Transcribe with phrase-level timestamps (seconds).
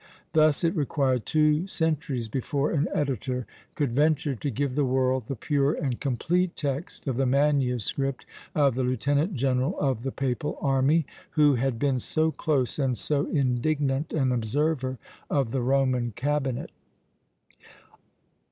[0.33, 5.35] Thus, it required two centuries before an editor could venture to give the world the
[5.35, 8.25] pure and complete text of the manuscript
[8.55, 13.27] of the lieutenant general of the papal army, who had been so close and so
[13.27, 14.97] indignant an observer
[15.29, 16.71] of the Roman cabinet.